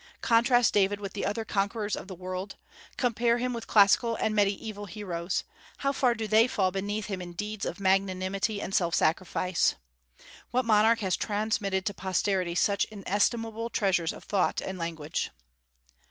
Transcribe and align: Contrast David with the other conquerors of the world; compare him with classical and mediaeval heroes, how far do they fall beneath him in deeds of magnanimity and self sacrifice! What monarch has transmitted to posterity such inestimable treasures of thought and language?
Contrast 0.21 0.73
David 0.73 0.99
with 0.99 1.13
the 1.13 1.27
other 1.27 1.45
conquerors 1.45 1.95
of 1.95 2.07
the 2.07 2.15
world; 2.15 2.55
compare 2.97 3.37
him 3.37 3.53
with 3.53 3.67
classical 3.67 4.15
and 4.15 4.35
mediaeval 4.35 4.87
heroes, 4.87 5.43
how 5.77 5.91
far 5.91 6.15
do 6.15 6.27
they 6.27 6.47
fall 6.47 6.71
beneath 6.71 7.05
him 7.05 7.21
in 7.21 7.33
deeds 7.33 7.67
of 7.67 7.79
magnanimity 7.79 8.59
and 8.59 8.73
self 8.73 8.95
sacrifice! 8.95 9.75
What 10.49 10.65
monarch 10.65 11.01
has 11.01 11.15
transmitted 11.15 11.85
to 11.85 11.93
posterity 11.93 12.55
such 12.55 12.85
inestimable 12.85 13.69
treasures 13.69 14.11
of 14.11 14.23
thought 14.23 14.59
and 14.59 14.79
language? 14.79 15.29